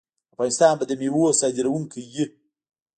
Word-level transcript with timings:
افغانستان 0.33 0.73
به 0.79 0.85
د 0.87 0.91
میوو 0.99 1.37
صادروونکی 1.39 2.01
وي. 2.13 2.25